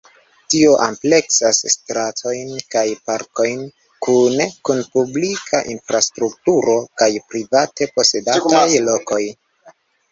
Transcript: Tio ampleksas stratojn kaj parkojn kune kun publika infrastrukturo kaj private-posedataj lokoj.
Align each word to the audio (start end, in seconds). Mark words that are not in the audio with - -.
Tio 0.51 0.69
ampleksas 0.85 1.59
stratojn 1.73 2.55
kaj 2.77 2.83
parkojn 3.11 3.61
kune 4.07 4.49
kun 4.71 4.83
publika 4.97 5.63
infrastrukturo 5.77 6.79
kaj 7.03 7.15
private-posedataj 7.31 8.69
lokoj. 8.93 9.25